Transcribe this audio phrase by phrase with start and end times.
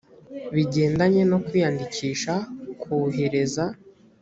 [0.55, 2.33] bigendanye no kwiyandikisha
[2.81, 3.63] kohereza